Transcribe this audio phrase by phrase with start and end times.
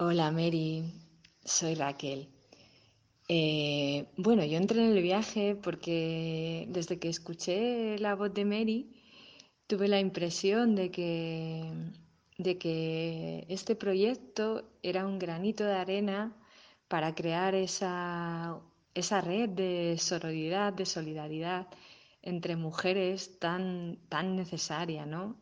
[0.00, 0.84] Hola Mary,
[1.44, 2.28] soy Raquel.
[3.28, 8.92] Eh, bueno, yo entré en el viaje porque desde que escuché la voz de Mary
[9.66, 11.64] tuve la impresión de que,
[12.38, 16.36] de que este proyecto era un granito de arena
[16.86, 18.60] para crear esa,
[18.94, 21.66] esa red de sororidad, de solidaridad
[22.22, 25.36] entre mujeres tan, tan necesaria, ¿no?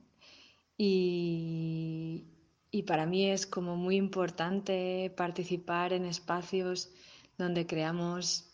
[0.78, 2.35] Y,
[2.76, 6.90] y para mí es como muy importante participar en espacios
[7.38, 8.52] donde creamos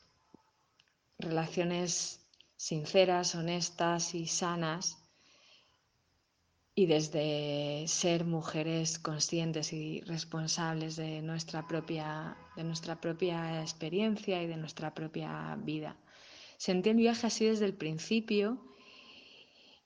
[1.19, 2.25] relaciones
[2.57, 4.99] sinceras, honestas y sanas
[6.77, 14.47] y desde ser mujeres conscientes y responsables de nuestra propia, de nuestra propia experiencia y
[14.47, 15.97] de nuestra propia vida.
[16.59, 18.72] Sentí el viaje así desde el principio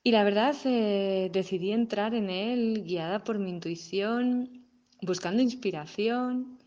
[0.06, 4.64] y la verdad eh, decidí entrar en él guiada por mi intuición,
[5.02, 6.60] buscando inspiración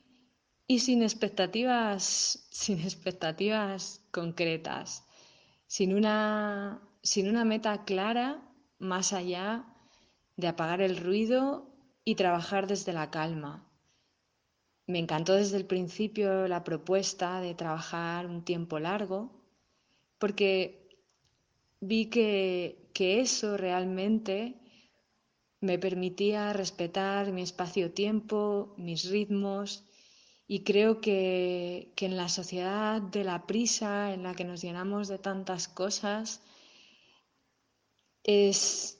[0.67, 5.05] y sin expectativas, sin expectativas concretas,
[5.67, 8.45] sin una, sin una meta clara
[8.77, 9.63] más allá
[10.35, 11.73] de apagar el ruido
[12.04, 13.65] y trabajar desde la calma.
[14.85, 19.32] Me encantó desde el principio la propuesta de trabajar un tiempo largo,
[20.17, 20.90] porque
[21.79, 24.55] vi que, que eso realmente
[25.62, 29.84] me permitía respetar mi espacio-tiempo, mis ritmos,
[30.48, 35.07] y creo que, que, en la sociedad de la prisa, en la que nos llenamos
[35.07, 36.41] de tantas cosas,
[38.23, 38.99] es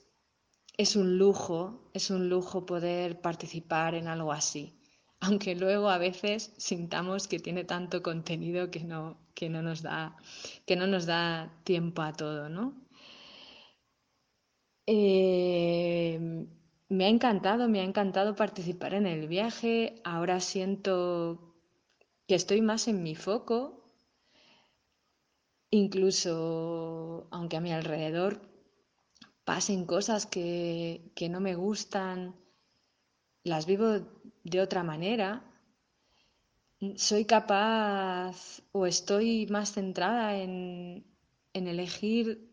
[0.80, 4.72] es un lujo, es un lujo poder participar en algo así,
[5.20, 10.16] aunque luego a veces sintamos que tiene tanto contenido que no, que no, nos, da,
[10.64, 12.72] que no nos da tiempo a todo, ¿no?
[14.92, 16.18] Eh,
[16.88, 20.00] me ha encantado, me ha encantado participar en el viaje.
[20.02, 21.54] Ahora siento
[22.26, 23.94] que estoy más en mi foco,
[25.70, 28.42] incluso aunque a mi alrededor
[29.44, 32.34] pasen cosas que, no me gustan,
[33.44, 34.00] las vivo
[34.42, 35.44] de otra manera,
[36.96, 41.06] soy capaz o estoy más centrada en,
[41.52, 42.49] en elegir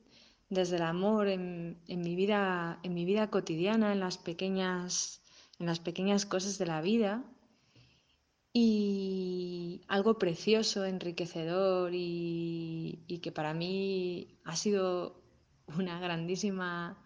[0.49, 5.21] desde el amor en, en, mi vida, en mi vida cotidiana, en las pequeñas,
[5.59, 7.23] en las pequeñas cosas de la vida.
[8.53, 15.21] Y algo precioso, enriquecedor y, y que para mí ha sido
[15.77, 16.97] una grandísima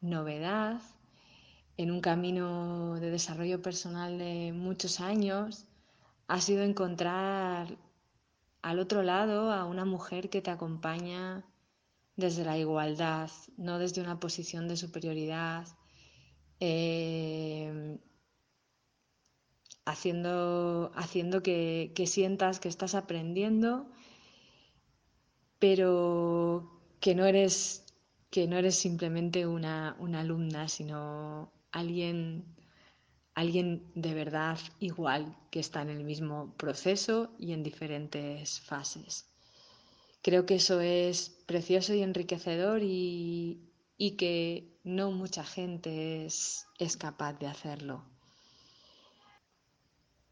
[0.00, 0.80] novedad
[1.76, 5.64] en un camino de desarrollo personal de muchos años
[6.28, 7.76] ha sido encontrar
[8.62, 11.44] al otro lado a una mujer que te acompaña
[12.16, 15.66] desde la igualdad, no desde una posición de superioridad,
[16.60, 17.98] eh,
[19.84, 23.90] haciendo, haciendo que, que sientas que estás aprendiendo,
[25.58, 27.82] pero que no eres
[28.32, 32.46] que no eres simplemente una, una alumna, sino alguien,
[33.34, 39.31] alguien de verdad igual que está en el mismo proceso y en diferentes fases.
[40.22, 43.60] Creo que eso es precioso y enriquecedor y,
[43.98, 48.04] y que no mucha gente es, es capaz de hacerlo.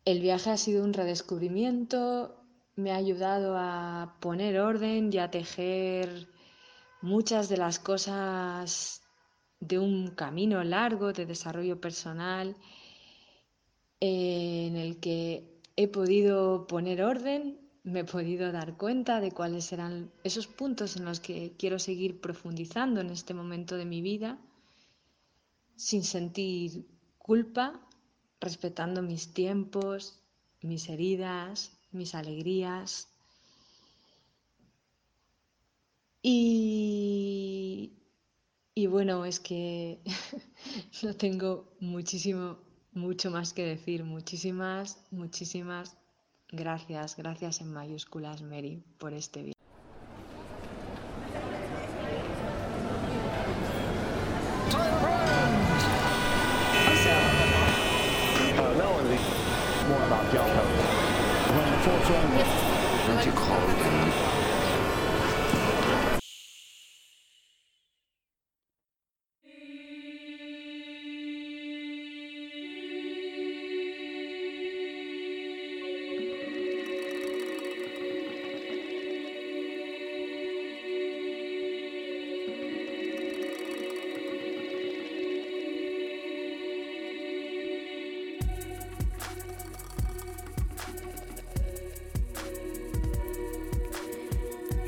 [0.04, 2.40] El viaje ha sido un redescubrimiento,
[2.76, 6.28] me ha ayudado a poner orden y a tejer
[7.02, 9.02] muchas de las cosas
[9.60, 12.56] de un camino largo de desarrollo personal
[14.00, 20.10] en el que he podido poner orden, me he podido dar cuenta de cuáles serán
[20.24, 24.38] esos puntos en los que quiero seguir profundizando en este momento de mi vida,
[25.76, 26.86] sin sentir
[27.18, 27.80] culpa,
[28.40, 30.20] respetando mis tiempos,
[30.62, 33.10] mis heridas, mis alegrías,
[36.22, 37.92] Y,
[38.74, 40.00] y bueno, es que
[41.02, 42.58] no tengo muchísimo,
[42.92, 44.04] mucho más que decir.
[44.04, 45.96] Muchísimas, muchísimas
[46.52, 49.59] gracias, gracias en mayúsculas, Mary, por este video.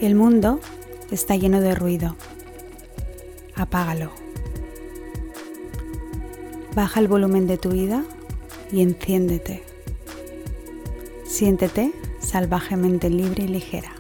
[0.03, 0.59] El mundo
[1.13, 2.17] está lleno de ruido.
[3.55, 4.11] Apágalo.
[6.75, 8.03] Baja el volumen de tu vida
[8.73, 9.63] y enciéndete.
[11.25, 13.93] Siéntete salvajemente libre y ligera.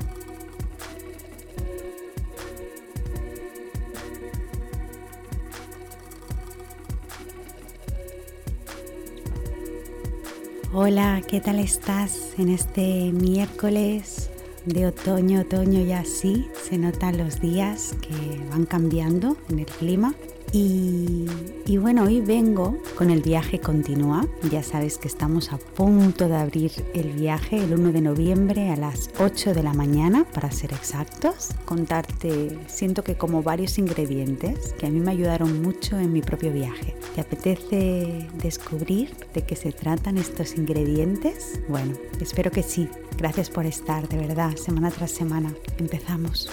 [10.72, 14.21] Hola, ¿qué tal estás en este miércoles
[14.66, 20.14] de otoño, otoño ya sí, se notan los días que van cambiando en el clima.
[20.54, 24.26] Y, bueno, hoy vengo con el viaje continúa.
[24.50, 28.76] Ya sabes que estamos a punto de abrir el viaje el 1 de noviembre a
[28.76, 31.48] las 8 de la mañana, para ser exactos.
[31.64, 36.52] Contarte, siento que como varios ingredientes que a mí me ayudaron mucho en mi propio
[36.52, 36.94] viaje.
[37.14, 41.60] ¿Te apetece descubrir de qué se tratan estos ingredientes?
[41.68, 42.88] Bueno, espero que sí.
[43.16, 45.54] Gracias por estar, de verdad, semana tras semana.
[45.78, 46.50] Empezamos.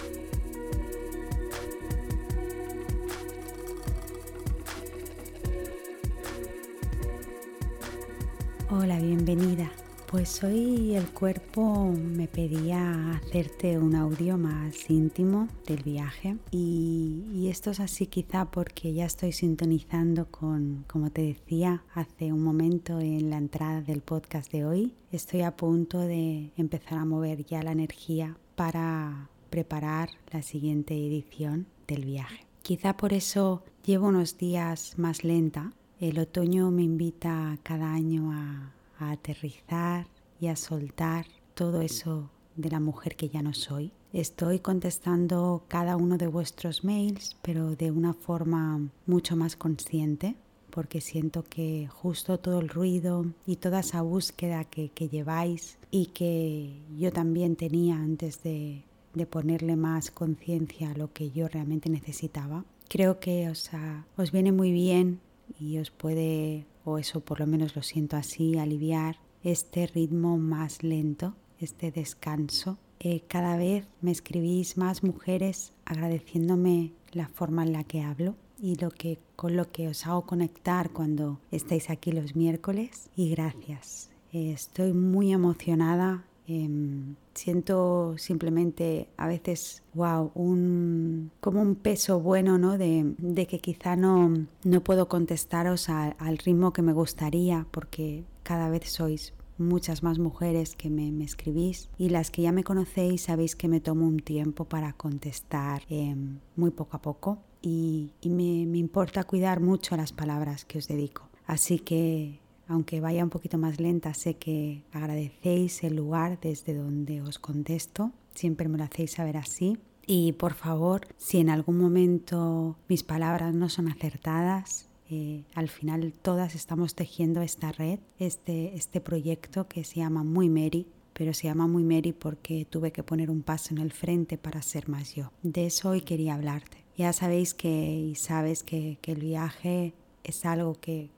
[8.71, 9.71] Hola, bienvenida.
[10.05, 17.71] Pues hoy el cuerpo me pedía hacerte un audio más íntimo del viaje y, esto
[17.71, 23.31] es así quizá porque ya estoy sintonizando con, como te decía hace un momento en
[23.31, 27.71] la entrada del podcast de hoy, estoy a punto de empezar a mover ya la
[27.71, 32.45] energía para preparar la siguiente edición del viaje.
[32.61, 38.73] Quizá por eso llevo unos días más lenta el otoño me invita cada año a,
[39.01, 40.07] aterrizar
[40.41, 43.93] y a soltar todo eso de la mujer que ya no soy.
[44.11, 50.35] Estoy contestando cada uno de vuestros mails, pero de una forma mucho más consciente,
[50.69, 56.73] porque siento que justo todo el ruido y toda esa búsqueda que, lleváis y que
[56.97, 58.83] yo también tenía antes de,
[59.29, 65.19] ponerle más conciencia a lo que yo realmente necesitaba, creo que os viene muy bien
[65.59, 70.83] y os puede, o eso por lo menos lo siento así, aliviar este ritmo más
[70.83, 72.77] lento, este descanso.
[72.99, 78.75] Eh, cada vez me escribís más mujeres agradeciéndome la forma en la que hablo y
[78.75, 83.09] lo que, con lo que os hago conectar cuando estáis aquí los miércoles.
[83.15, 84.09] Y gracias.
[84.33, 92.57] Eh, estoy muy emocionada Em, siento simplemente a veces, wow, un, como un peso bueno,
[92.57, 92.77] ¿no?
[92.77, 93.15] De,
[93.47, 94.33] que quizá no,
[94.63, 100.75] no puedo contestaros al ritmo que me gustaría porque cada vez sois muchas más mujeres
[100.75, 104.65] que me, escribís y las que ya me conocéis sabéis que me tomo un tiempo
[104.65, 110.65] para contestar em, muy poco a poco y, me, me importa cuidar mucho las palabras
[110.65, 111.29] que os dedico.
[111.45, 112.39] Así que
[112.69, 118.11] aunque vaya un poquito más lenta, sé que agradecéis el lugar desde donde os contesto.
[118.35, 119.79] Siempre me lo hacéis saber así.
[120.05, 126.13] Y por favor, si en algún momento mis palabras no son acertadas, eh, al final
[126.21, 131.47] todas estamos tejiendo esta red, este, este proyecto que se llama Muy Mary, pero se
[131.47, 135.15] llama Muy Mary porque tuve que poner un paso en el frente para ser más
[135.15, 135.31] yo.
[135.41, 136.77] De eso hoy quería hablarte.
[136.95, 139.93] Ya sabéis que y sabes que, que el viaje
[140.23, 141.09] es algo que,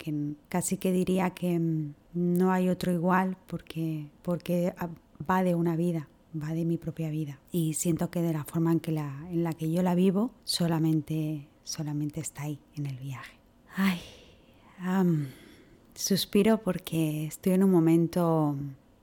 [0.49, 4.73] casi que diría que mm, no hay otro igual porque, porque
[5.29, 6.07] va de una vida,
[6.41, 7.39] va de mi propia vida.
[7.51, 10.31] Y siento que de la forma en, que la, en la que yo la vivo,
[10.43, 13.37] solamente, solamente está ahí, en el viaje.
[13.75, 13.99] Ay,
[15.95, 18.55] suspiro porque estoy en un momento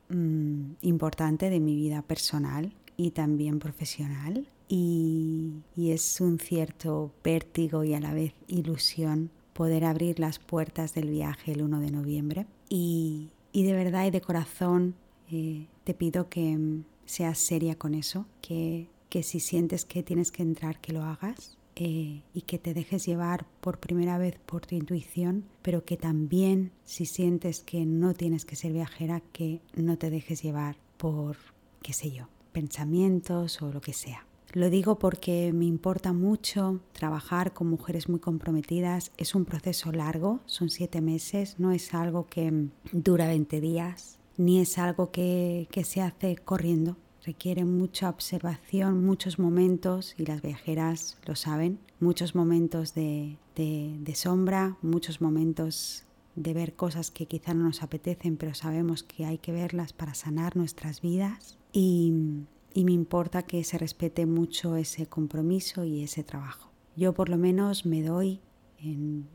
[0.08, 4.46] mm, importante de mi vida personal y también profesional.
[4.70, 10.94] Y, y es un cierto vértigo y a la vez ilusión poder abrir las puertas
[10.94, 12.46] del viaje el 1 de noviembre.
[12.68, 14.94] Y, de verdad y de corazón
[15.32, 20.30] eh, te pido que mm, seas seria con eso, que, que, si sientes que tienes
[20.30, 21.58] que entrar, que lo hagas.
[21.74, 26.72] Eh, y que te dejes llevar por primera vez por tu intuición, pero que también
[26.84, 31.36] si sientes que no tienes que ser viajera, que no te dejes llevar por,
[31.82, 34.27] qué sé yo, pensamientos o lo que sea.
[34.54, 39.12] Lo digo porque me importa mucho trabajar con mujeres muy comprometidas.
[39.18, 44.60] Es un proceso largo, son siete meses, no es algo que dura 20 días, ni
[44.60, 46.96] es algo que, se hace corriendo.
[47.24, 54.78] Requiere mucha observación, muchos momentos, y las viajeras lo saben, muchos momentos de, de sombra,
[54.80, 56.04] muchos momentos
[56.36, 60.14] de ver cosas que quizá no nos apetecen, pero sabemos que hay que verlas para
[60.14, 61.58] sanar nuestras vidas.
[61.70, 62.14] Y
[62.78, 66.70] y me importa que se respete mucho ese compromiso y ese trabajo.
[66.94, 68.40] Yo por lo menos me doy
[68.78, 69.26] en,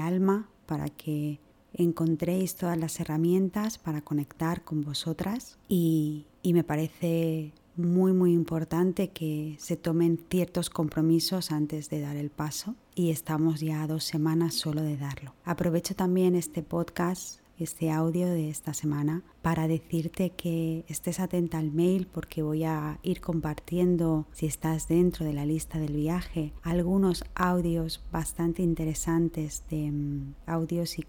[0.00, 1.38] alma para que
[1.72, 9.54] encontréis todas las herramientas para conectar con vosotras y, me parece muy muy importante que
[9.60, 14.82] se tomen ciertos compromisos antes de dar el paso y estamos ya dos semanas solo
[14.82, 15.32] de darlo.
[15.44, 21.72] Aprovecho también este podcast este audio de esta semana para decirte que estés atenta al
[21.72, 27.24] mail porque voy a ir compartiendo, si estás dentro de la lista del viaje, algunos
[27.34, 31.06] audios bastante interesantes de mm, audios y,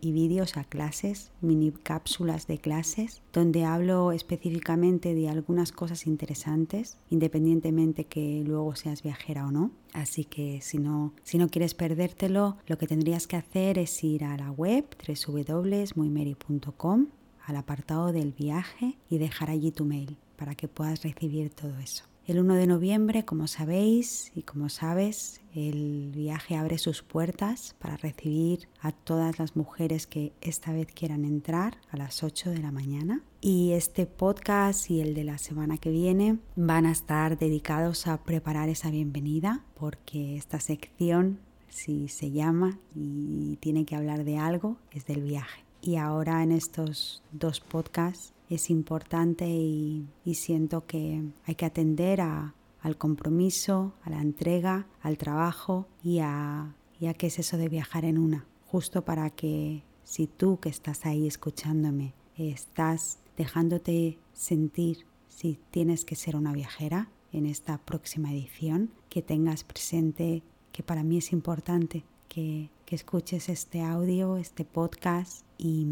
[0.00, 6.98] y vídeos a clases, mini cápsulas de clases, donde hablo específicamente de algunas cosas interesantes,
[7.10, 9.70] independientemente que luego seas viajera o no.
[9.92, 14.24] Así que si no, si no quieres perdértelo, lo que tendrías que hacer es ir
[14.24, 17.06] a la web www.muymeri.com
[17.44, 22.04] al apartado del viaje y dejar allí tu mail para que puedas recibir todo eso.
[22.24, 27.96] El 1 de noviembre, como sabéis y como sabes, el viaje abre sus puertas para
[27.96, 32.70] recibir a todas las mujeres que esta vez quieran entrar a las 8 de la
[32.70, 33.24] mañana.
[33.40, 38.22] Y este podcast y el de la semana que viene van a estar dedicados a
[38.22, 44.76] preparar esa bienvenida porque esta sección, si se llama y tiene que hablar de algo,
[44.92, 45.64] es del viaje.
[45.80, 52.96] Y ahora en estos dos podcasts es importante y, siento que hay que atender al
[52.98, 58.04] compromiso, a la entrega, al trabajo y a, y a qué es eso de viajar
[58.04, 58.46] en una.
[58.66, 66.16] Justo para que si tú que estás ahí escuchándome estás dejándote sentir si tienes que
[66.16, 70.42] ser una viajera en esta próxima edición, que tengas presente
[70.72, 75.86] que para mí es importante que, que escuches este audio, este podcast y,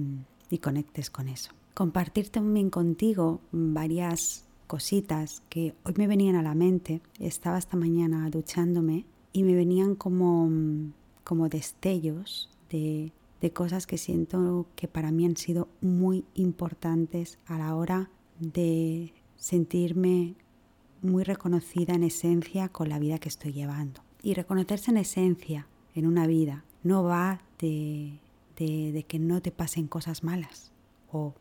[0.51, 6.55] y conectes con eso compartir también contigo varias cositas que hoy me venían a la
[6.55, 7.01] mente.
[7.19, 10.49] Estaba esta mañana duchándome y me venían como,
[11.25, 17.59] como destellos de, de cosas que siento que para mí han sido muy importantes a
[17.59, 20.35] la hora de sentirme
[21.03, 24.03] muy reconocida en esencia con la vida que estoy llevando.
[24.23, 28.19] Y reconocerse en esencia en una vida no va de,
[28.57, 30.71] de, de que no te pasen cosas malas
[31.11, 31.35] o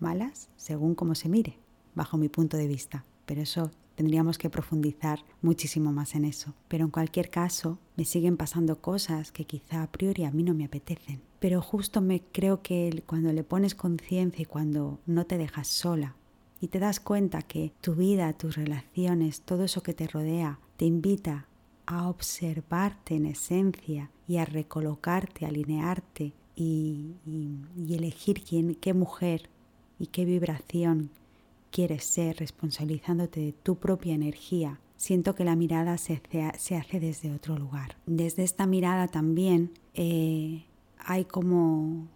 [0.00, 1.58] malas según cómo se mire,
[1.94, 3.04] bajo mi punto de vista.
[3.26, 6.54] Pero eso tendríamos que profundizar muchísimo más en eso.
[6.68, 10.54] Pero en cualquier caso, me siguen pasando cosas que quizá a priori a mí no
[10.54, 11.20] me apetecen.
[11.38, 16.16] Pero justo me creo que cuando le pones conciencia y cuando no te dejas sola
[16.62, 20.86] y te das cuenta que tu vida, tus relaciones, todo eso que te rodea, te
[20.86, 21.46] invita
[21.84, 29.50] a observarte en esencia y a recolocarte, alinearte y, y elegir quién, qué mujer
[30.00, 31.10] y qué vibración
[31.70, 37.56] quieres ser responsabilizándote de tu propia energía, siento que la mirada se hace, desde otro
[37.56, 37.96] lugar.
[38.06, 40.64] Desde esta mirada también eh,
[40.98, 42.08] hay como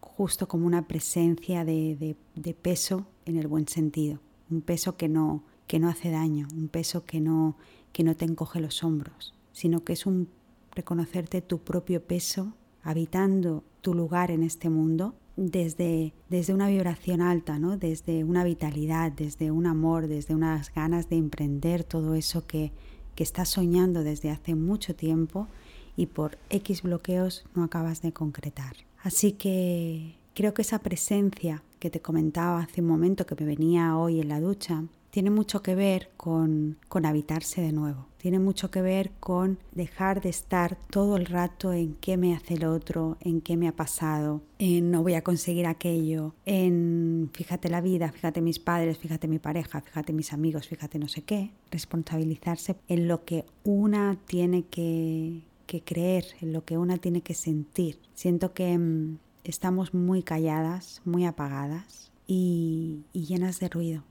[0.00, 2.14] justo como una presencia de,
[2.62, 7.04] peso en el buen sentido, un peso que no, que no hace daño, un peso
[7.04, 7.56] que no,
[7.92, 10.28] que no te encoge los hombros, sino que es un
[10.72, 12.52] reconocerte tu propio peso
[12.82, 17.76] habitando tu lugar en este mundo desde, desde una vibración alta, ¿no?
[17.76, 22.72] desde una vitalidad, desde un amor, desde unas ganas de emprender todo eso que,
[23.14, 25.48] que estás soñando desde hace mucho tiempo
[25.96, 28.76] y por X bloqueos no acabas de concretar.
[29.02, 33.96] Así que creo que esa presencia que te comentaba hace un momento que me venía
[33.96, 38.06] hoy en la ducha, tiene mucho que ver con, con habitarse de nuevo.
[38.24, 42.54] Tiene mucho que ver con dejar de estar todo el rato en qué me hace
[42.54, 47.68] el otro, en qué me ha pasado, en no voy a conseguir aquello, en fíjate
[47.68, 51.50] la vida, fíjate mis padres, fíjate mi pareja, fíjate mis amigos, fíjate no sé qué.
[51.70, 55.42] Responsabilizarse en lo que una tiene que,
[55.84, 57.98] creer, en lo que una tiene que sentir.
[58.14, 64.02] Siento que mm, estamos muy calladas, muy apagadas y llenas de ruido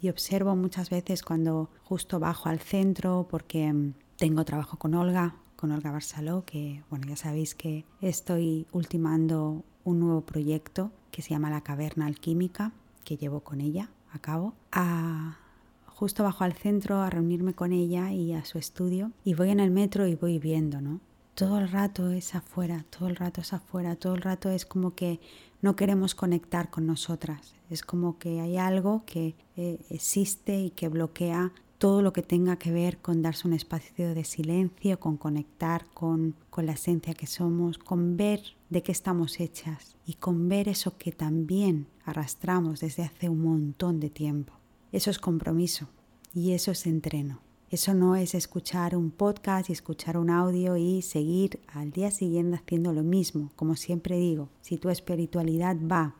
[0.00, 5.36] y observo muchas veces cuando justo bajo al centro porque mm, tengo trabajo con Olga,
[5.56, 11.30] con Olga Barceló, que bueno, ya sabéis que estoy ultimando un nuevo proyecto que se
[11.30, 12.72] llama La Caverna Alquímica,
[13.04, 15.38] que llevo con ella a cabo, a
[15.86, 19.58] justo bajo al centro a reunirme con ella y a su estudio y voy en
[19.58, 21.00] el metro y voy viendo, ¿no?
[21.38, 24.96] Todo el rato es afuera, todo el rato es afuera, todo el rato es como
[24.96, 25.20] que
[25.62, 27.54] no queremos conectar con nosotras.
[27.70, 32.56] Es como que hay algo que eh, existe y que bloquea todo lo que tenga
[32.56, 37.28] que ver con darse un espacio de silencio, con conectar con, con la esencia que
[37.28, 43.04] somos, con ver de qué estamos hechas y con ver eso que también arrastramos desde
[43.04, 44.54] hace un montón de tiempo.
[44.90, 45.86] Eso es compromiso
[46.34, 47.47] y eso es entreno.
[47.70, 52.56] Eso no es escuchar un podcast y escuchar un audio y seguir al día siguiente
[52.56, 53.50] haciendo lo mismo.
[53.56, 56.14] Como siempre digo, si tu espiritualidad va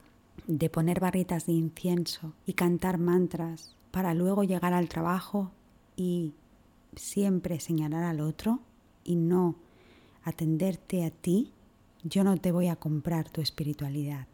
[0.47, 5.51] de poner barritas de incienso y cantar mantras para luego llegar al trabajo
[5.97, 6.35] y
[6.95, 8.61] siempre señalar al otro
[9.03, 9.57] y no
[10.25, 11.55] atenderte a ti,
[12.05, 14.27] yo no te voy a comprar tu espiritualidad.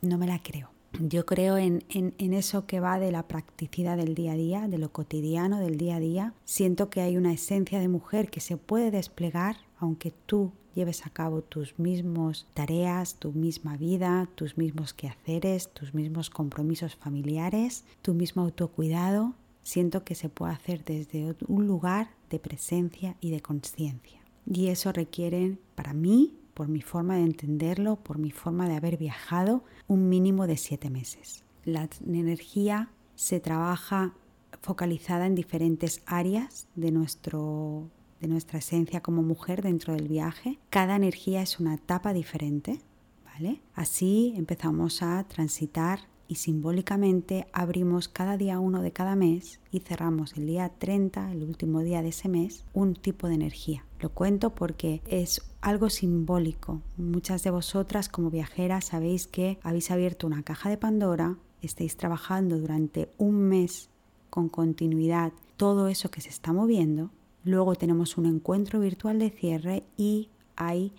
[0.00, 0.70] No me la creo.
[1.00, 4.78] Yo creo en, en, eso que va de la practicidad del día a día, de
[4.78, 6.34] lo cotidiano, del día a día.
[6.44, 11.10] Siento que hay una esencia de mujer que se puede desplegar aunque tú lleves a
[11.10, 18.14] cabo tus mismos tareas, tu misma vida, tus mismos quehaceres, tus mismos compromisos familiares, tu
[18.14, 19.34] mismo autocuidado.
[19.64, 24.20] Siento que se puede hacer desde un lugar de presencia y de conciencia.
[24.46, 28.96] Y eso requiere, para mí, por mi forma de entenderlo, por mi forma de haber
[28.96, 31.44] viajado, un mínimo de siete meses.
[31.64, 34.14] La energía se trabaja
[34.60, 37.88] focalizada en diferentes áreas de, nuestro,
[38.20, 40.58] de nuestra esencia como mujer dentro del viaje.
[40.70, 42.80] Cada energía es una etapa diferente,
[43.24, 43.60] ¿vale?
[43.74, 46.00] Así empezamos a transitar
[46.32, 51.42] y simbólicamente abrimos cada día uno de cada mes y cerramos el día 30, el
[51.42, 53.84] último día de ese mes, un tipo de energía.
[54.00, 56.80] Lo cuento porque es algo simbólico.
[56.96, 62.58] Muchas de vosotras como viajeras sabéis que habéis abierto una caja de Pandora, estáis trabajando
[62.58, 63.90] durante un mes
[64.30, 67.10] con continuidad todo eso que se está moviendo.
[67.44, 70.94] Luego tenemos un encuentro virtual de cierre y hay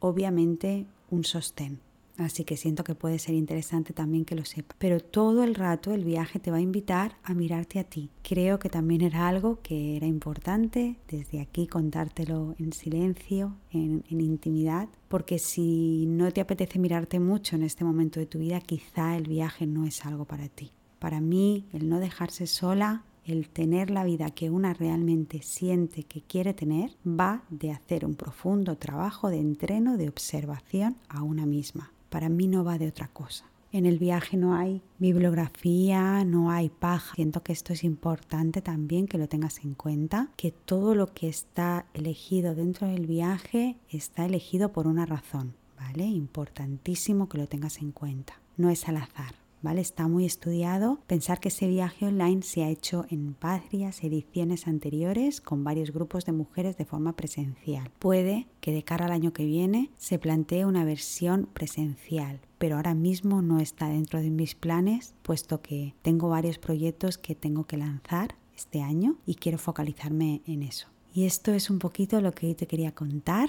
[0.00, 1.78] obviamente un sostén.
[2.18, 4.74] Así que siento que puede ser interesante también que lo sepa.
[4.78, 8.10] Pero todo el rato el viaje te va a invitar a mirarte a ti.
[8.22, 14.20] Creo que también era algo que era importante desde aquí contártelo en silencio, en, en
[14.20, 19.16] intimidad, porque si no te apetece mirarte mucho en este momento de tu vida, quizá
[19.16, 20.72] el viaje no es algo para ti.
[20.98, 26.22] Para mí, el no dejarse sola el tener la vida que una realmente siente que
[26.22, 31.92] quiere tener va de hacer un profundo trabajo de entreno de observación a una misma
[32.08, 33.44] para mí no va de otra cosa.
[33.70, 37.14] En el viaje no hay bibliografía, no hay paja.
[37.14, 41.28] Siento que esto es importante también que lo tengas en cuenta, que todo lo que
[41.28, 46.04] está elegido dentro del viaje está elegido por una razón, ¿vale?
[46.04, 48.40] Importantísimo que lo tengas en cuenta.
[48.56, 49.34] No es al azar.
[49.78, 50.98] Está muy estudiado.
[51.06, 56.24] Pensar que ese viaje online se ha hecho en varias ediciones anteriores con varios grupos
[56.26, 57.90] de mujeres de forma presencial.
[57.98, 62.94] Puede que de cara al año que viene se plantee una versión presencial, pero ahora
[62.94, 67.76] mismo no está dentro de mis planes, puesto que tengo varios proyectos que tengo que
[67.76, 70.88] lanzar este año y quiero focalizarme en eso.
[71.14, 73.48] Y esto es un poquito lo que hoy te quería contar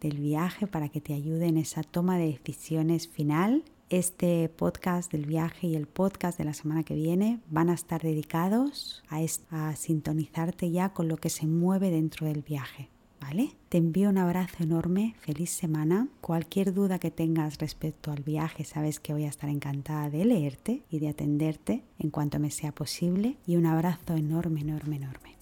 [0.00, 5.26] del viaje para que te ayude en esa toma de decisiones final este podcast del
[5.26, 9.02] viaje y el podcast de la semana que viene van a estar dedicados
[9.50, 12.88] a, sintonizarte ya con lo que se mueve dentro del viaje.
[13.20, 13.56] ¿Vale?
[13.70, 16.06] Te envío un abrazo enorme, feliz semana.
[16.20, 20.82] Cualquier duda que tengas respecto al viaje, sabes que voy a estar encantada de leerte
[20.90, 23.36] y de atenderte en cuanto me sea posible.
[23.46, 25.34] Y un abrazo enorme, enorme, enorme.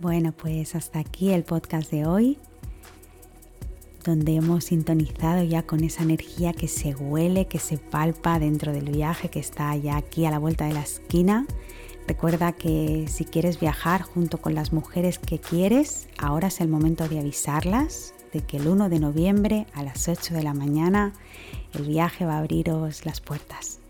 [0.00, 2.38] Bueno, pues hasta aquí el podcast de hoy
[4.04, 8.90] donde hemos sintonizado ya con esa energía que se huele, que se palpa dentro del
[8.90, 11.46] viaje, que está ya aquí a la vuelta de la esquina.
[12.06, 17.08] Recuerda que si quieres viajar junto con las mujeres que quieres, ahora es el momento
[17.08, 21.12] de avisarlas de que el 1 de noviembre a las 8 de la mañana
[21.74, 23.80] el viaje va a abriros las puertas.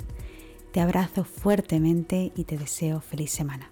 [0.73, 3.71] Te abrazo fuertemente y te deseo feliz semana.